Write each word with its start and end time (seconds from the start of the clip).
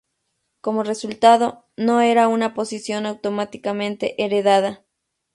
Como 0.61 0.81
resultado, 0.81 1.67
no 1.77 2.01
era 2.01 2.27
una 2.27 2.55
posición 2.55 3.05
automáticamente 3.05 4.15
heredada. 4.23 4.83